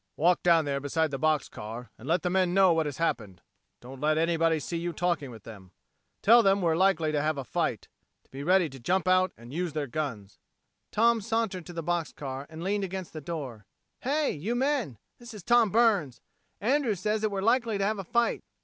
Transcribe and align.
"Walk 0.15 0.41
down 0.41 0.65
there 0.65 0.79
beside 0.79 1.11
the 1.11 1.19
box 1.19 1.47
car 1.47 1.91
and 1.95 2.07
let 2.07 2.23
the 2.23 2.31
men 2.31 2.55
know 2.55 2.73
what 2.73 2.87
has 2.87 2.97
happened. 2.97 3.43
Don't 3.81 3.99
let 4.01 4.17
anybody 4.17 4.59
see 4.59 4.77
you 4.79 4.93
talking 4.93 5.29
with 5.29 5.43
them. 5.43 5.73
Tell 6.23 6.41
them 6.41 6.57
that 6.59 6.65
we're 6.65 6.75
likely 6.75 7.11
to 7.11 7.21
have 7.21 7.37
a 7.37 7.43
fight 7.43 7.87
to 8.23 8.31
be 8.31 8.41
ready 8.41 8.67
to 8.67 8.79
jump 8.79 9.07
out 9.07 9.31
and 9.37 9.53
use 9.53 9.73
their 9.73 9.85
guns." 9.85 10.39
Tom 10.91 11.21
sauntered 11.21 11.67
to 11.67 11.73
the 11.73 11.83
box 11.83 12.11
car 12.13 12.47
and 12.49 12.63
leaned 12.63 12.83
against 12.83 13.13
the 13.13 13.21
door. 13.21 13.67
"Hey! 13.99 14.31
you 14.31 14.55
men! 14.55 14.97
This 15.19 15.35
is 15.35 15.43
Tom 15.43 15.69
Burns. 15.69 16.19
Andrews 16.59 16.99
says 16.99 17.21
that 17.21 17.29
we're 17.29 17.39
likely 17.43 17.77
to 17.77 17.85
have 17.85 17.99
a 17.99 18.03
fight. 18.03 18.43